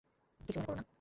কিছু 0.41 0.59
মনে 0.59 0.65
করো 0.67 0.77
না। 0.77 0.83